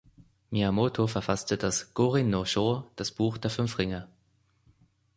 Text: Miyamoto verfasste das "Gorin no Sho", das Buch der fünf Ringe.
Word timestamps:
Miyamoto 0.49 1.05
verfasste 1.05 1.57
das 1.57 1.93
"Gorin 1.93 2.31
no 2.31 2.43
Sho", 2.43 2.91
das 2.95 3.11
Buch 3.11 3.37
der 3.37 3.51
fünf 3.51 3.77
Ringe. 3.77 4.07